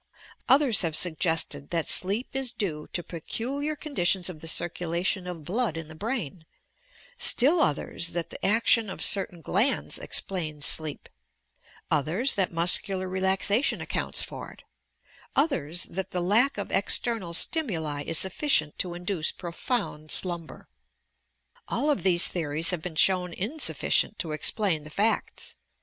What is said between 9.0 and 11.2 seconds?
certain glands explains sleep;